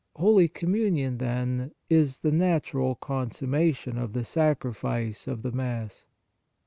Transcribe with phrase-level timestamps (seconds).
[0.15, 6.07] Holy Com munion, then, is the natural con summation of the Sacrifice of the Mass.